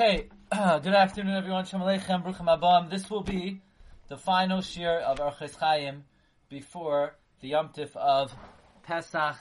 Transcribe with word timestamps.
Okay, 0.00 0.28
good 0.52 0.94
afternoon, 0.94 1.34
everyone. 1.34 1.64
Shalom 1.64 1.88
Aleichem, 1.88 2.22
Bruchim 2.22 2.46
Abam. 2.46 2.88
This 2.88 3.10
will 3.10 3.24
be 3.24 3.62
the 4.06 4.16
final 4.16 4.60
shir 4.60 5.00
of 5.00 5.18
Orchos 5.18 5.56
Chaim 5.56 6.04
before 6.48 7.16
the 7.40 7.48
Yom 7.48 7.70
Tif 7.70 7.96
of 7.96 8.32
Pesach 8.84 9.34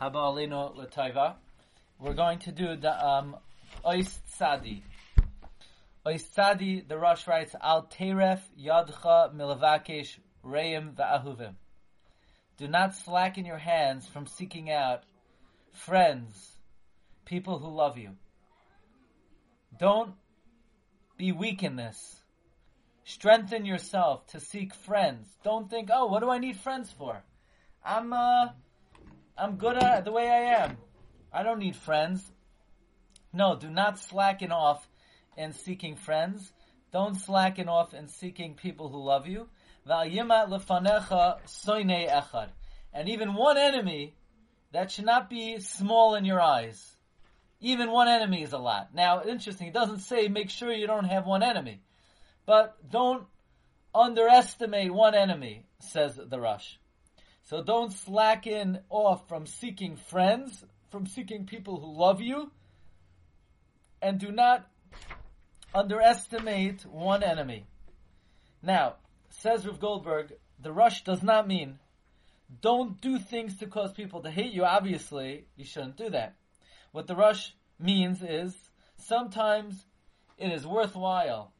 Haba 0.00 0.34
L'Taiva. 0.34 1.36
We're 2.00 2.14
going 2.14 2.40
to 2.40 2.50
do 2.50 2.74
the 2.74 3.06
um, 3.06 3.36
Ois 3.84 4.18
Tzadi. 4.36 4.82
Ois 6.04 6.26
Tzadi, 6.36 6.88
the 6.88 6.98
Rosh 6.98 7.28
writes, 7.28 7.54
Al 7.62 7.84
Teref 7.84 8.40
Yadcha 8.60 9.32
Milavakesh 9.32 10.18
Reim 10.42 10.90
Va'ahuvim. 10.98 11.54
Do 12.56 12.66
not 12.66 12.96
slacken 12.96 13.46
your 13.46 13.58
hands 13.58 14.08
from 14.08 14.26
seeking 14.26 14.72
out 14.72 15.04
friends, 15.72 16.56
people 17.26 17.60
who 17.60 17.68
love 17.68 17.96
you. 17.96 18.16
Don't 19.80 20.12
be 21.16 21.32
weak 21.32 21.62
in 21.62 21.76
this. 21.76 22.20
Strengthen 23.04 23.64
yourself 23.64 24.26
to 24.28 24.38
seek 24.38 24.74
friends. 24.74 25.26
Don't 25.42 25.70
think, 25.70 25.88
oh, 25.90 26.04
what 26.06 26.20
do 26.20 26.28
I 26.28 26.36
need 26.36 26.58
friends 26.58 26.92
for? 26.92 27.24
I'm, 27.82 28.12
uh, 28.12 28.48
I'm 29.38 29.56
good 29.56 29.78
at 29.78 30.04
the 30.04 30.12
way 30.12 30.28
I 30.28 30.62
am. 30.64 30.76
I 31.32 31.42
don't 31.42 31.60
need 31.60 31.76
friends. 31.76 32.22
No, 33.32 33.56
do 33.56 33.70
not 33.70 33.98
slacken 33.98 34.52
off 34.52 34.86
in 35.34 35.54
seeking 35.54 35.96
friends. 35.96 36.52
Don't 36.92 37.14
slacken 37.14 37.70
off 37.70 37.94
in 37.94 38.08
seeking 38.08 38.56
people 38.56 38.90
who 38.90 39.02
love 39.02 39.26
you. 39.26 39.48
And 42.92 43.08
even 43.08 43.34
one 43.34 43.56
enemy 43.56 44.14
that 44.72 44.90
should 44.90 45.06
not 45.06 45.30
be 45.30 45.58
small 45.60 46.16
in 46.16 46.26
your 46.26 46.40
eyes. 46.40 46.96
Even 47.60 47.90
one 47.90 48.08
enemy 48.08 48.42
is 48.42 48.52
a 48.52 48.58
lot. 48.58 48.94
Now, 48.94 49.22
interesting, 49.22 49.68
it 49.68 49.74
doesn't 49.74 50.00
say 50.00 50.28
make 50.28 50.50
sure 50.50 50.72
you 50.72 50.86
don't 50.86 51.04
have 51.04 51.26
one 51.26 51.42
enemy. 51.42 51.82
But 52.46 52.76
don't 52.90 53.26
underestimate 53.94 54.92
one 54.92 55.14
enemy, 55.14 55.66
says 55.78 56.18
the 56.22 56.40
Rosh. 56.40 56.76
So 57.42 57.62
don't 57.62 57.92
slacken 57.92 58.80
off 58.88 59.28
from 59.28 59.46
seeking 59.46 59.96
friends, 59.96 60.64
from 60.90 61.06
seeking 61.06 61.46
people 61.46 61.80
who 61.80 61.98
love 61.98 62.20
you, 62.20 62.50
and 64.00 64.18
do 64.18 64.30
not 64.30 64.66
underestimate 65.74 66.86
one 66.86 67.22
enemy. 67.22 67.66
Now, 68.62 68.96
says 69.28 69.66
Rav 69.66 69.80
Goldberg, 69.80 70.32
the 70.62 70.72
Rosh 70.72 71.02
does 71.02 71.22
not 71.22 71.46
mean 71.46 71.78
don't 72.60 73.00
do 73.00 73.18
things 73.18 73.58
to 73.58 73.66
cause 73.66 73.92
people 73.92 74.22
to 74.22 74.30
hate 74.30 74.52
you. 74.52 74.64
Obviously, 74.64 75.46
you 75.56 75.64
shouldn't 75.64 75.96
do 75.96 76.10
that. 76.10 76.34
What 76.92 77.06
the 77.06 77.14
Rosh 77.14 77.50
means 77.80 78.22
is 78.22 78.54
sometimes 78.96 79.86
it 80.38 80.50
is 80.50 80.66
worthwhile. 80.66 81.52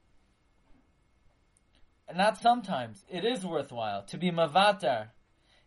Not 2.14 2.38
sometimes, 2.38 3.04
it 3.08 3.24
is 3.24 3.44
worthwhile 3.44 4.02
to 4.04 4.16
be 4.16 4.30
mavatar, 4.30 5.08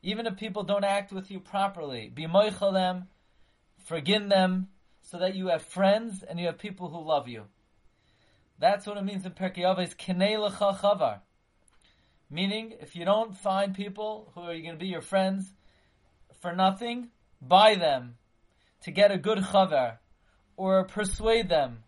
even 0.01 0.27
if 0.27 0.35
people 0.37 0.63
don't 0.63 0.83
act 0.83 1.13
with 1.13 1.31
you 1.31 1.39
properly. 1.39 2.11
Be 2.13 2.25
moichel 2.25 2.73
them, 2.73 3.07
forgive 3.85 4.27
them, 4.29 4.67
so 5.01 5.17
that 5.19 5.35
you 5.35 5.47
have 5.47 5.61
friends 5.61 6.23
and 6.23 6.39
you 6.39 6.47
have 6.47 6.57
people 6.57 6.89
who 6.89 7.01
love 7.01 7.27
you. 7.27 7.45
That's 8.59 8.85
what 8.85 8.97
it 8.97 9.03
means 9.03 9.25
in 9.25 9.31
Pirkei 9.31 9.59
Avos, 9.59 9.95
chavar. 9.95 11.19
Meaning, 12.29 12.73
if 12.79 12.95
you 12.95 13.05
don't 13.05 13.38
find 13.38 13.75
people 13.75 14.31
who 14.33 14.41
are 14.41 14.57
going 14.57 14.71
to 14.71 14.75
be 14.75 14.88
your 14.88 15.01
friends 15.01 15.53
for 16.41 16.53
nothing, 16.53 17.09
buy 17.41 17.75
them 17.75 18.15
to 18.81 18.91
get 18.91 19.11
a 19.11 19.17
good 19.17 19.39
chaver, 19.39 19.97
or 20.57 20.83
persuade 20.85 21.49
them. 21.49 21.83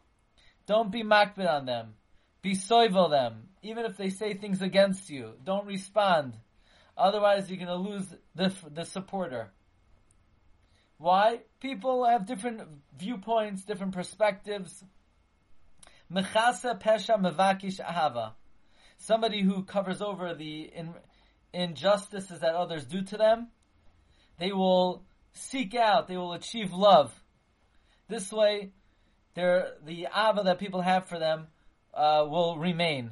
Don't 0.65 0.91
be 0.91 1.03
makbid 1.03 1.49
on 1.49 1.65
them. 1.65 1.93
Be 2.41 2.55
soivel 2.55 3.09
them, 3.09 3.49
even 3.61 3.85
if 3.85 3.97
they 3.97 4.09
say 4.09 4.33
things 4.33 4.61
against 4.61 5.09
you. 5.09 5.33
Don't 5.43 5.65
respond. 5.65 6.33
Otherwise, 6.97 7.49
you're 7.49 7.57
going 7.57 7.67
to 7.67 7.75
lose 7.75 8.05
the, 8.35 8.53
the 8.71 8.85
supporter. 8.85 9.51
Why? 10.97 11.39
People 11.59 12.05
have 12.05 12.25
different 12.25 12.61
viewpoints, 12.97 13.63
different 13.63 13.93
perspectives. 13.93 14.83
Mechasa 16.11 16.79
pesha 16.79 17.19
mevakish 17.19 17.79
ahava. 17.83 18.33
Somebody 18.97 19.41
who 19.41 19.63
covers 19.63 20.01
over 20.01 20.33
the 20.33 20.71
in, 20.73 20.93
injustices 21.53 22.39
that 22.39 22.55
others 22.55 22.85
do 22.85 23.01
to 23.01 23.17
them, 23.17 23.47
they 24.39 24.51
will 24.51 25.03
seek 25.33 25.75
out, 25.75 26.07
they 26.07 26.17
will 26.17 26.33
achieve 26.33 26.71
love. 26.71 27.13
This 28.07 28.31
way, 28.31 28.71
their, 29.33 29.73
the 29.83 30.07
ava 30.15 30.43
that 30.43 30.59
people 30.59 30.81
have 30.81 31.07
for 31.07 31.19
them 31.19 31.47
uh, 31.93 32.25
will 32.27 32.57
remain. 32.57 33.11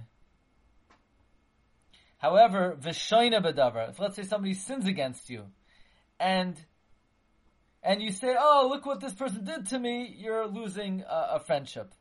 However, 2.17 2.77
v'shoina 2.79 3.43
bedavar. 3.43 3.89
If 3.89 3.99
let's 3.99 4.15
say 4.15 4.23
somebody 4.23 4.53
sins 4.53 4.85
against 4.85 5.29
you, 5.29 5.43
and 6.19 6.55
and 7.81 8.01
you 8.01 8.11
say, 8.11 8.35
"Oh, 8.39 8.67
look 8.69 8.85
what 8.85 9.01
this 9.01 9.13
person 9.13 9.43
did 9.43 9.67
to 9.67 9.79
me," 9.79 10.15
you're 10.17 10.47
losing 10.47 11.01
a, 11.01 11.31
a 11.33 11.39
friendship. 11.39 11.93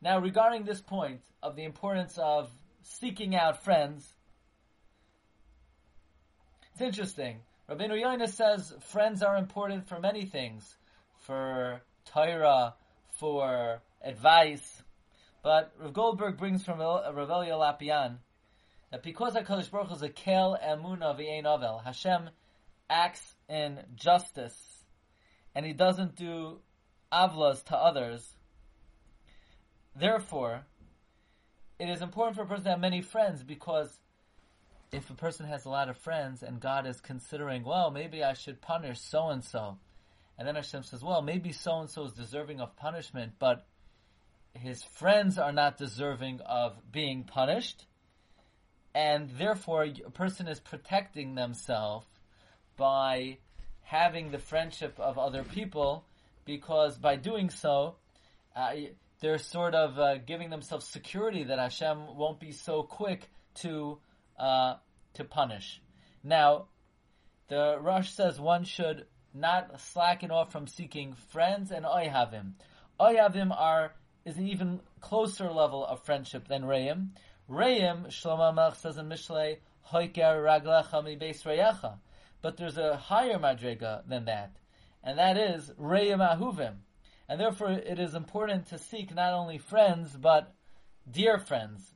Now, 0.00 0.20
regarding 0.20 0.62
this 0.62 0.80
point 0.80 1.22
of 1.42 1.56
the 1.56 1.64
importance 1.64 2.18
of 2.18 2.50
seeking 2.82 3.34
out 3.34 3.64
friends, 3.64 4.14
it's 6.72 6.80
interesting. 6.80 7.40
Rabbeinu 7.68 8.00
Yoina 8.00 8.28
says 8.28 8.72
friends 8.80 9.24
are 9.24 9.36
important 9.36 9.88
for 9.88 9.98
many 9.98 10.24
things, 10.24 10.76
for 11.18 11.82
Torah, 12.12 12.74
for 13.18 13.82
advice. 14.02 14.82
But 15.42 15.72
Rav 15.78 15.92
Goldberg 15.92 16.36
brings 16.36 16.64
from 16.64 16.80
Rav 16.80 17.14
Lopian 17.14 18.18
that 18.90 19.02
because 19.02 19.34
HaKadosh 19.34 19.70
Baruch 19.70 19.88
Hu 19.88 19.94
is 19.94 20.02
a 20.02 20.08
kel 20.08 20.58
emuna 20.62 21.18
v'ein 21.18 21.44
avel, 21.44 21.84
Hashem 21.84 22.30
acts 22.88 23.34
in 23.48 23.80
justice, 23.94 24.56
and 25.54 25.66
He 25.66 25.72
doesn't 25.72 26.16
do 26.16 26.58
avlas 27.12 27.64
to 27.66 27.76
others. 27.76 28.26
Therefore, 29.94 30.64
it 31.78 31.88
is 31.88 32.02
important 32.02 32.36
for 32.36 32.42
a 32.42 32.46
person 32.46 32.64
to 32.64 32.70
have 32.70 32.80
many 32.80 33.02
friends 33.02 33.42
because 33.42 33.98
if 34.92 35.10
a 35.10 35.14
person 35.14 35.46
has 35.46 35.64
a 35.64 35.68
lot 35.68 35.88
of 35.88 35.96
friends 35.98 36.42
and 36.42 36.60
God 36.60 36.86
is 36.86 37.00
considering, 37.00 37.64
well, 37.64 37.90
maybe 37.90 38.22
I 38.22 38.32
should 38.32 38.60
punish 38.60 39.00
so 39.00 39.28
and 39.28 39.44
so, 39.44 39.78
and 40.38 40.46
then 40.46 40.54
Hashem 40.54 40.84
says, 40.84 41.02
well, 41.02 41.20
maybe 41.20 41.52
so 41.52 41.80
and 41.80 41.90
so 41.90 42.04
is 42.04 42.12
deserving 42.12 42.60
of 42.60 42.76
punishment, 42.76 43.32
but 43.38 43.66
his 44.54 44.82
friends 44.82 45.36
are 45.36 45.52
not 45.52 45.76
deserving 45.76 46.40
of 46.40 46.76
being 46.92 47.24
punished, 47.24 47.84
and 48.94 49.30
therefore 49.36 49.84
a 49.84 50.10
person 50.10 50.46
is 50.46 50.60
protecting 50.60 51.34
themselves 51.34 52.06
by 52.76 53.38
having 53.82 54.30
the 54.30 54.38
friendship 54.38 54.98
of 55.00 55.18
other 55.18 55.42
people, 55.42 56.04
because 56.44 56.96
by 56.96 57.16
doing 57.16 57.50
so, 57.50 57.96
uh, 58.54 58.72
they're 59.20 59.38
sort 59.38 59.74
of 59.74 59.98
uh, 59.98 60.18
giving 60.18 60.50
themselves 60.50 60.86
security 60.86 61.44
that 61.44 61.58
Hashem 61.58 62.16
won't 62.16 62.38
be 62.38 62.52
so 62.52 62.82
quick 62.82 63.28
to 63.56 63.98
uh, 64.38 64.76
to 65.14 65.24
punish. 65.24 65.80
Now, 66.22 66.66
the 67.48 67.78
Rosh 67.80 68.10
says 68.10 68.38
one 68.38 68.64
should 68.64 69.06
not 69.34 69.80
slacken 69.80 70.30
off 70.30 70.52
from 70.52 70.66
seeking 70.66 71.14
friends 71.30 71.70
and 71.70 71.84
oyhavim. 71.84 72.52
Oyhavim 73.00 73.56
are 73.56 73.92
is 74.24 74.36
an 74.36 74.46
even 74.46 74.80
closer 75.00 75.50
level 75.50 75.84
of 75.86 76.02
friendship 76.04 76.48
than 76.48 76.64
Reim. 76.64 77.12
Reim, 77.48 78.06
Shlomo 78.08 78.54
Melch 78.54 78.76
says 78.76 78.98
in 78.98 79.08
Mishlei, 79.08 79.58
Hoiker 79.90 80.42
raglecha 80.42 81.02
mi 81.02 81.16
beis 81.16 81.42
reyecha. 81.44 81.98
But 82.42 82.56
there's 82.56 82.76
a 82.76 82.96
higher 82.96 83.38
madrega 83.38 84.06
than 84.06 84.26
that, 84.26 84.56
and 85.02 85.18
that 85.18 85.36
is 85.36 85.72
Reim 85.78 86.18
ahuvim. 86.18 86.74
And 87.28 87.40
therefore 87.40 87.72
it 87.72 87.98
is 87.98 88.14
important 88.14 88.68
to 88.68 88.78
seek 88.78 89.14
not 89.14 89.32
only 89.32 89.58
friends, 89.58 90.16
but 90.16 90.54
dear 91.10 91.38
friends. 91.38 91.94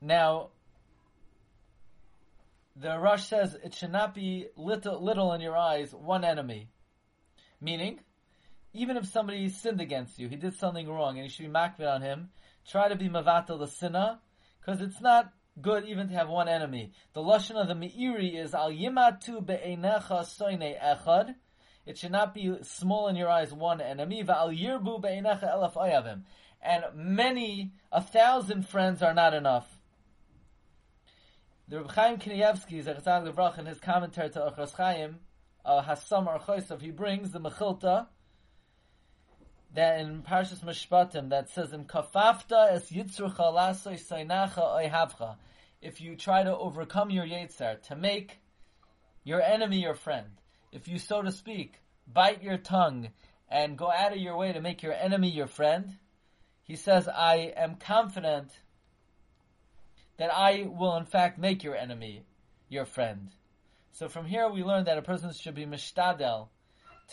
Now, 0.00 0.50
the 2.78 2.98
Rosh 2.98 3.24
says 3.24 3.56
it 3.64 3.74
should 3.74 3.92
not 3.92 4.14
be 4.14 4.48
little, 4.56 5.02
little 5.02 5.32
in 5.32 5.40
your 5.40 5.56
eyes 5.56 5.92
one 5.92 6.24
enemy. 6.24 6.68
Meaning, 7.60 8.00
even 8.74 8.96
if 8.96 9.06
somebody 9.06 9.48
sinned 9.48 9.80
against 9.80 10.18
you, 10.18 10.28
he 10.28 10.36
did 10.36 10.54
something 10.54 10.88
wrong, 10.88 11.16
and 11.16 11.24
you 11.24 11.30
should 11.30 11.46
be 11.46 11.52
makvid 11.52 11.90
on 11.90 12.02
him, 12.02 12.28
try 12.68 12.88
to 12.88 12.96
be 12.96 13.08
mavatal 13.08 13.58
the 13.58 13.66
sinner, 13.66 14.18
because 14.60 14.82
it's 14.82 15.00
not 15.00 15.32
good 15.60 15.86
even 15.86 16.08
to 16.08 16.14
have 16.14 16.28
one 16.28 16.48
enemy. 16.48 16.92
The 17.14 17.22
lashon 17.22 17.60
of 17.60 17.68
the 17.68 17.74
Meiri 17.74 18.38
is 18.38 18.54
al 18.54 18.70
yimatu 18.70 19.44
be'enecha 19.44 20.26
soine 20.26 20.78
echad. 20.78 21.34
It 21.86 21.96
should 21.96 22.12
not 22.12 22.34
be 22.34 22.58
small 22.62 23.08
in 23.08 23.16
your 23.16 23.30
eyes 23.30 23.52
one 23.52 23.80
enemy. 23.80 24.22
Va'al 24.22 24.58
yirbu 24.58 25.00
be'enecha 25.00 25.54
elaf 25.54 25.74
ayavim. 25.74 26.22
And 26.60 26.84
many, 26.94 27.72
a 27.92 28.02
thousand 28.02 28.68
friends 28.68 29.02
are 29.02 29.14
not 29.14 29.32
enough. 29.32 29.75
The 31.68 31.78
Reb 31.78 31.90
Chaim 31.90 32.18
Kanievsky, 32.18 32.84
Zechzad 32.84 33.26
Levrach, 33.26 33.58
in 33.58 33.66
his 33.66 33.80
commentary 33.80 34.30
to 34.30 34.38
Orchos 34.38 34.72
Chaim, 34.74 35.18
uh, 35.64 35.82
Hassam 35.82 36.26
Archoisav, 36.26 36.80
he 36.80 36.92
brings 36.92 37.32
the 37.32 37.40
Mechilta, 37.40 38.06
that 39.74 39.98
in 39.98 40.22
Parshas 40.22 40.62
Mishpatim 40.62 41.30
that 41.30 41.50
says 41.50 41.72
in 41.72 41.84
Kafafta 41.86 42.70
es 42.70 42.92
yitzrucha 42.92 43.52
lasoi 43.52 43.98
sainacha 44.00 44.58
oihavcha. 44.58 45.38
If 45.82 46.00
you 46.00 46.14
try 46.14 46.44
to 46.44 46.56
overcome 46.56 47.10
your 47.10 47.26
yetzer, 47.26 47.82
to 47.88 47.96
make 47.96 48.38
your 49.24 49.42
enemy 49.42 49.82
your 49.82 49.94
friend, 49.94 50.40
if 50.70 50.86
you, 50.86 51.00
so 51.00 51.20
to 51.20 51.32
speak, 51.32 51.80
bite 52.06 52.44
your 52.44 52.58
tongue 52.58 53.08
and 53.48 53.76
go 53.76 53.90
out 53.90 54.12
of 54.12 54.18
your 54.18 54.36
way 54.36 54.52
to 54.52 54.60
make 54.60 54.84
your 54.84 54.94
enemy 54.94 55.32
your 55.32 55.48
friend, 55.48 55.96
he 56.62 56.76
says, 56.76 57.08
I 57.08 57.52
am 57.56 57.74
confident 57.74 58.52
that 60.18 60.32
I 60.34 60.66
will 60.68 60.96
in 60.96 61.04
fact 61.04 61.38
make 61.38 61.62
your 61.62 61.76
enemy 61.76 62.22
your 62.68 62.84
friend. 62.84 63.30
So 63.92 64.08
from 64.08 64.26
here 64.26 64.48
we 64.48 64.62
learn 64.62 64.84
that 64.84 64.98
a 64.98 65.02
person 65.02 65.32
should 65.32 65.54
be 65.54 65.66
mishtadel, 65.66 66.48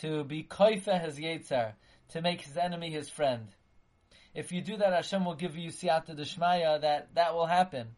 to 0.00 0.24
be 0.24 0.42
koifa 0.42 1.02
his 1.02 1.18
yetzer, 1.18 1.72
to 2.10 2.22
make 2.22 2.42
his 2.42 2.56
enemy 2.56 2.90
his 2.90 3.08
friend. 3.08 3.48
If 4.34 4.50
you 4.52 4.62
do 4.62 4.76
that, 4.76 4.92
Hashem 4.92 5.24
will 5.24 5.34
give 5.34 5.56
you 5.56 5.70
siyata 5.70 6.18
deshmaya 6.18 6.80
that 6.80 7.14
that 7.14 7.34
will 7.34 7.46
happen. 7.46 7.88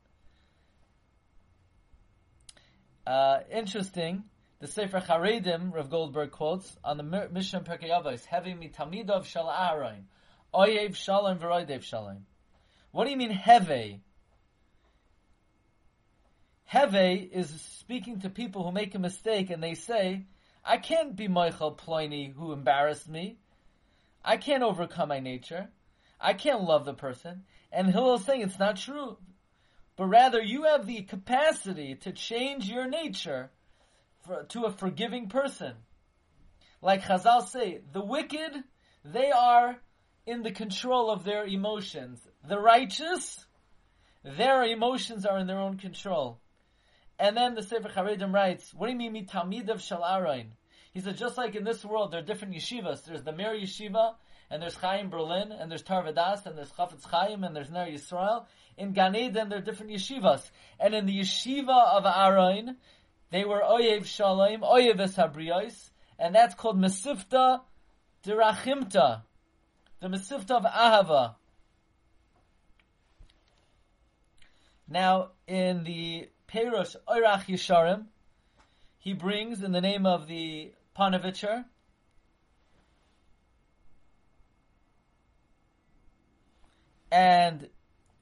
Uh, 3.07 3.41
interesting, 3.51 4.25
the 4.59 4.67
Sefer 4.67 5.01
Charedim, 5.01 5.73
Rav 5.73 5.89
Goldberg 5.91 6.33
quotes, 6.33 6.77
on 6.85 6.97
the 6.97 7.03
Mishnah 7.03 7.61
Pirkei 7.61 7.91
Avos, 7.91 8.25
heavy 8.25 8.53
mitamidav 8.53 9.25
shal 9.25 9.49
Aaron, 9.49 10.09
oyev 10.53 10.95
shalom 10.95 11.39
v'roidev 11.39 11.83
shalom. 11.83 12.27
What 12.91 13.05
do 13.05 13.11
you 13.11 13.17
mean 13.17 13.31
heve? 13.31 14.01
Heve 16.67 17.31
is 17.33 17.49
speaking 17.79 18.21
to 18.21 18.31
people 18.31 18.65
who 18.65 18.73
make 18.73 18.95
a 18.95 18.99
mistake 18.99 19.51
and 19.51 19.63
they 19.63 19.75
say, 19.75 20.25
I 20.65 20.79
can't 20.79 21.15
be 21.15 21.29
moichel 21.29 21.79
Ploini 21.79 22.35
who 22.35 22.53
embarrassed 22.53 23.09
me. 23.09 23.39
I 24.25 24.37
can't 24.37 24.65
overcome 24.65 25.09
my 25.09 25.21
nature. 25.21 25.69
I 26.21 26.33
can't 26.33 26.65
love 26.65 26.85
the 26.85 26.95
person. 26.95 27.45
And 27.71 27.89
Hillel 27.89 28.17
is 28.17 28.25
saying 28.25 28.43
it's 28.43 28.59
not 28.59 28.77
true. 28.77 29.17
But 29.97 30.07
rather, 30.07 30.43
you 30.43 30.65
have 30.65 30.87
the 30.87 31.03
capacity 31.03 31.95
to 32.03 32.13
change 32.13 32.69
your 32.69 32.89
nature 32.89 33.51
for, 34.27 34.43
to 34.45 34.65
a 34.65 34.73
forgiving 34.73 35.29
person. 35.29 35.75
Like 36.83 37.03
Chazal 37.03 37.49
say, 37.49 37.81
the 37.93 38.05
wicked, 38.05 38.65
they 39.05 39.31
are 39.31 39.77
in 40.27 40.43
the 40.43 40.51
control 40.51 41.11
of 41.11 41.23
their 41.23 41.47
emotions. 41.47 42.21
The 42.47 42.59
righteous, 42.59 43.47
their 44.25 44.65
emotions 44.65 45.25
are 45.25 45.39
in 45.39 45.47
their 45.47 45.61
own 45.61 45.79
control. 45.79 46.41
And 47.19 47.37
then 47.37 47.55
the 47.55 47.63
Sefer 47.63 47.89
Charedim 47.89 48.33
writes, 48.33 48.73
what 48.75 48.87
do 48.87 48.93
you 48.93 48.99
mean, 48.99 49.15
mitamid 49.15 49.69
of 49.69 49.79
shalaroin? 49.79 50.47
He 50.93 51.01
said, 51.01 51.17
just 51.17 51.37
like 51.37 51.55
in 51.55 51.65
this 51.65 51.85
world, 51.85 52.13
there 52.13 52.21
are 52.21 52.25
different 52.25 52.55
yeshivas. 52.55 53.05
There's 53.05 53.23
the 53.23 53.33
Mir 53.33 53.55
Yeshiva, 53.55 54.15
and 54.51 54.63
there's 54.63 54.77
Chaim 54.77 55.11
Berlin, 55.11 55.53
and 55.53 55.71
there's 55.71 55.83
Torah 55.83 56.13
Vodaas, 56.13 56.47
and 56.47 56.57
there's 56.57 56.71
Chafetz 56.71 57.05
Chaim, 57.05 57.45
and 57.45 57.55
there's 57.55 57.71
Ner 57.71 57.87
Yisrael. 57.87 58.47
In 58.77 58.93
Gan 58.93 59.15
Eden, 59.15 59.49
there 59.49 59.59
are 59.59 59.63
different 59.63 59.93
yeshivas. 59.93 60.43
And 60.79 60.95
in 60.95 61.07
the 61.07 61.21
yeshiva 61.21 61.97
of 61.97 62.05
Aaron, 62.07 62.77
they 63.31 63.45
were 63.45 63.61
Oyev 63.61 64.05
Shalom, 64.05 64.61
Oyev 64.61 65.01
Es 65.01 65.91
and 66.19 66.35
that's 66.35 66.55
called 66.55 66.81
Mesifta 66.81 67.61
Dirachimta, 68.25 69.23
the 70.01 70.09
Mesifta 70.09 70.53
of 70.53 70.65
Ahava. 70.65 71.35
Now, 74.89 75.31
in 75.47 75.85
the 75.85 76.29
Perush 76.49 76.97
Oirach 77.09 77.47
Yesharim, 77.47 78.07
he 78.99 79.13
brings 79.13 79.63
in 79.63 79.73
the 79.73 79.81
name 79.81 80.07
of 80.07 80.27
the 80.27 80.73
Panovitcher, 80.97 81.65
and 87.11 87.69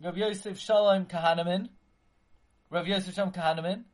Rav 0.02 0.16
Yosef 0.16 0.58
Shalom 0.58 1.06
Kahaneman, 1.06 1.68
Rav 2.70 2.86
Yosef 2.86 3.14
Shalom 3.14 3.32
Kahaneman, 3.32 3.84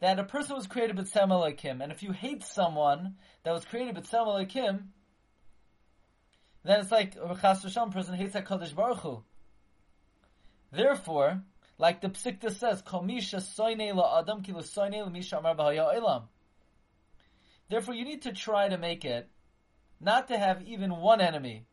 that 0.00 0.18
a 0.18 0.24
person 0.24 0.56
was 0.56 0.66
created 0.66 0.96
with 0.96 1.08
Sem 1.08 1.30
him, 1.30 1.80
and 1.80 1.92
if 1.92 2.02
you 2.02 2.12
hate 2.12 2.42
someone 2.44 3.16
that 3.44 3.52
was 3.52 3.64
created 3.64 3.96
with 3.96 4.06
Sem 4.06 4.26
him, 4.48 4.92
then 6.64 6.80
it's 6.80 6.90
like 6.90 7.16
a 7.16 7.34
V'Shalom 7.34 7.92
person 7.92 8.14
hates 8.14 8.34
HaKadosh 8.34 8.74
Baruch 8.74 8.98
Hu. 8.98 9.22
Therefore, 10.72 11.42
like 11.78 12.00
the 12.00 12.08
Psikta 12.08 12.50
says, 12.50 12.82
Kol 12.82 13.02
Misha 13.02 13.36
Soine 13.36 13.94
La 13.94 14.18
Adam 14.20 14.42
Ki 14.42 14.52
Soine 14.52 15.10
Misha 15.12 15.38
Amar 15.38 15.72
Elam. 15.72 16.24
Therefore, 17.68 17.94
you 17.94 18.04
need 18.04 18.22
to 18.22 18.32
try 18.32 18.68
to 18.68 18.78
make 18.78 19.04
it 19.04 19.28
not 20.00 20.28
to 20.28 20.38
have 20.38 20.62
even 20.62 20.96
one 20.96 21.20
enemy. 21.20 21.66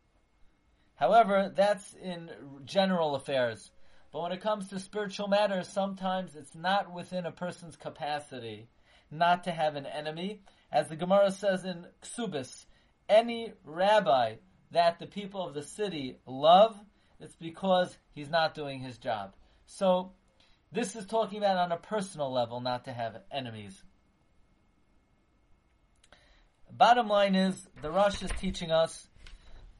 However, 0.96 1.52
that's 1.54 1.94
in 1.94 2.30
general 2.64 3.14
affairs. 3.14 3.70
But 4.12 4.22
when 4.22 4.32
it 4.32 4.40
comes 4.40 4.68
to 4.68 4.78
spiritual 4.78 5.28
matters, 5.28 5.68
sometimes 5.68 6.36
it's 6.36 6.54
not 6.54 6.92
within 6.92 7.26
a 7.26 7.32
person's 7.32 7.76
capacity 7.76 8.68
not 9.10 9.44
to 9.44 9.50
have 9.50 9.76
an 9.76 9.86
enemy. 9.86 10.40
As 10.70 10.88
the 10.88 10.96
Gemara 10.96 11.30
says 11.30 11.64
in 11.64 11.86
Ksubis, 12.02 12.66
any 13.08 13.52
rabbi 13.64 14.36
that 14.70 14.98
the 14.98 15.06
people 15.06 15.46
of 15.46 15.54
the 15.54 15.62
city 15.62 16.18
love, 16.26 16.78
it's 17.20 17.36
because 17.36 17.96
he's 18.12 18.30
not 18.30 18.54
doing 18.54 18.80
his 18.80 18.98
job. 18.98 19.34
So, 19.66 20.12
this 20.72 20.96
is 20.96 21.06
talking 21.06 21.38
about 21.38 21.56
on 21.56 21.72
a 21.72 21.76
personal 21.76 22.32
level, 22.32 22.60
not 22.60 22.84
to 22.84 22.92
have 22.92 23.16
enemies. 23.30 23.82
Bottom 26.70 27.08
line 27.08 27.34
is, 27.36 27.68
the 27.82 27.90
Rosh 27.90 28.22
is 28.22 28.30
teaching 28.40 28.72
us, 28.72 29.06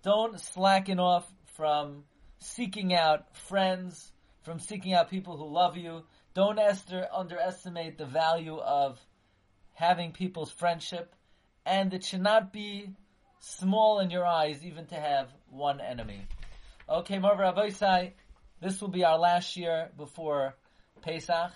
don't 0.03 0.39
slacken 0.41 1.01
off 1.01 1.29
from 1.57 2.05
seeking 2.39 2.95
out 2.95 3.37
friends, 3.37 4.13
from 4.43 4.61
seeking 4.61 4.93
out 4.93 5.11
people 5.11 5.37
who 5.37 5.47
love 5.47 5.77
you. 5.77 6.05
Don't 6.35 6.59
underestimate 6.59 7.99
the 7.99 8.07
value 8.07 8.59
of 8.59 9.01
having 9.73 10.13
people's 10.13 10.53
friendship, 10.53 11.15
and 11.65 11.95
it 11.95 12.05
should 12.05 12.23
not 12.23 12.53
be 12.53 12.91
small 13.41 14.01
in 14.01 14.11
your 14.11 14.27
eyes 14.27 14.65
even 14.65 14.87
to 14.87 14.95
have 14.95 15.29
one 15.51 15.81
enemy. 15.81 16.27
Okay, 16.89 17.19
Marva 17.19 17.43
Rabbeisai, 17.43 18.13
this 18.65 18.81
will 18.81 18.89
be 18.89 19.05
our 19.05 19.19
last 19.19 19.59
year 19.59 19.91
before 19.95 20.57
Pesach. 21.03 21.53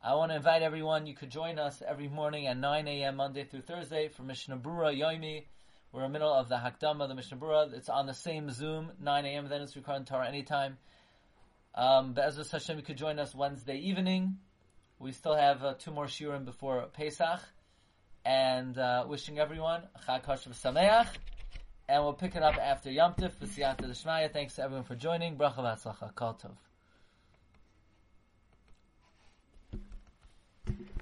I 0.00 0.14
want 0.14 0.30
to 0.30 0.36
invite 0.36 0.62
everyone. 0.62 1.04
You 1.06 1.14
could 1.16 1.28
join 1.28 1.58
us 1.58 1.82
every 1.84 2.06
morning 2.06 2.46
at 2.46 2.56
9 2.56 2.86
a.m. 2.86 3.16
Monday 3.16 3.42
through 3.42 3.62
Thursday 3.62 4.06
for 4.06 4.22
Mishnah 4.22 4.58
Brura 4.58 4.96
Yomi. 4.96 5.42
We're 5.90 6.04
in 6.04 6.12
the 6.12 6.18
middle 6.20 6.32
of 6.32 6.48
the 6.48 6.54
Hakdama, 6.54 7.08
the 7.08 7.16
Mishnah 7.16 7.38
Brura. 7.38 7.74
It's 7.74 7.88
on 7.88 8.06
the 8.06 8.14
same 8.14 8.48
Zoom, 8.52 8.92
9 9.02 9.24
a.m. 9.24 9.48
Then 9.48 9.60
it's 9.60 9.74
recorded 9.74 10.06
Torah 10.06 10.28
anytime. 10.28 10.78
Um, 11.74 12.12
but 12.12 12.28
Ezra 12.28 12.44
Hashem, 12.48 12.76
you 12.76 12.84
could 12.84 12.96
join 12.96 13.18
us 13.18 13.34
Wednesday 13.34 13.78
evening. 13.78 14.38
We 15.00 15.10
still 15.10 15.34
have 15.34 15.64
uh, 15.64 15.74
two 15.76 15.90
more 15.90 16.06
shiurim 16.06 16.44
before 16.44 16.86
Pesach. 16.92 17.40
And 18.24 18.78
uh, 18.78 19.04
wishing 19.08 19.40
everyone 19.40 19.82
Chag 20.06 20.24
Hashem 20.24 20.52
Sameach. 20.52 21.08
And 21.88 22.02
we'll 22.02 22.14
pick 22.14 22.34
it 22.34 22.42
up 22.42 22.56
after 22.58 22.90
Yom 22.90 23.14
Tif. 23.14 23.32
Thanks 24.32 24.56
to 24.56 24.62
everyone 24.62 24.84
for 24.84 24.96
joining. 24.96 25.36
Bracha 25.36 25.58
v'atzlacha. 25.58 26.14
Kol 26.14 26.34
tov. 26.34 26.65